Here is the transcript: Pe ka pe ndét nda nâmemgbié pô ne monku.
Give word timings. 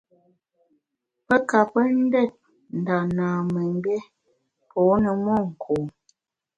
Pe 1.27 1.35
ka 1.49 1.59
pe 1.71 1.81
ndét 2.03 2.31
nda 2.79 2.97
nâmemgbié 3.15 3.97
pô 4.69 4.81
ne 5.03 5.11
monku. 5.25 5.75